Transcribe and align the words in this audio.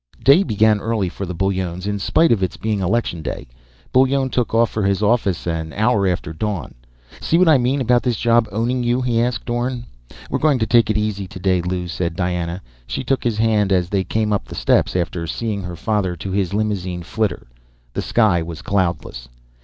"_Day 0.23 0.41
began 0.41 0.79
early 0.79 1.09
for 1.09 1.27
the 1.27 1.35
Bullones. 1.35 1.85
In 1.85 1.99
spite 1.99 2.31
of 2.31 2.41
its 2.41 2.57
being 2.57 2.79
election 2.79 3.21
day, 3.21 3.47
Bullone 3.93 4.31
took 4.31 4.51
off 4.55 4.71
for 4.71 4.81
his 4.81 5.03
office 5.03 5.45
an 5.45 5.73
hour 5.73 6.07
after 6.07 6.33
dawn. 6.33 6.73
"See 7.19 7.37
what 7.37 7.47
I 7.47 7.59
mean 7.59 7.79
about 7.81 8.01
this 8.01 8.17
job 8.17 8.47
owning 8.51 8.81
you?" 8.83 9.01
he 9.01 9.21
asked 9.21 9.47
Orne. 9.47 9.85
"We're 10.27 10.39
going 10.39 10.57
to 10.57 10.65
take 10.65 10.89
it 10.89 10.97
easy 10.97 11.27
today, 11.27 11.61
Lew," 11.61 11.87
said 11.87 12.15
Diana. 12.15 12.63
She 12.87 13.03
took 13.03 13.23
his 13.23 13.37
hand 13.37 13.71
as 13.71 13.89
they 13.89 14.03
came 14.03 14.33
up 14.33 14.45
the 14.45 14.55
steps 14.55 14.95
after 14.95 15.27
seeing 15.27 15.61
her 15.61 15.75
father 15.75 16.15
to 16.15 16.31
his 16.31 16.51
limousine 16.51 17.03
flitter. 17.03 17.45
The 17.93 18.01
sky 18.01 18.41
was 18.41 18.63
cloudless. 18.63 19.29